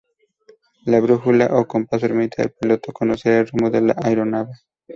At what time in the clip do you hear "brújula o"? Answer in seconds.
0.99-1.67